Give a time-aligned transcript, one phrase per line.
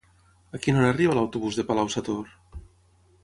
[0.57, 2.35] A quina hora arriba l'autobús de Palau-sator?